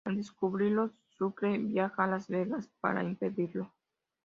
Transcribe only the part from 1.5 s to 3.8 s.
viaja a Las Vegas para impedirlo.